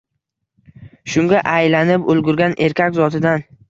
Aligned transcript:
Shunga 1.15 1.43
aylanib 1.53 2.11
ulgurgan 2.17 2.61
erkak 2.71 3.03
zotidan. 3.03 3.51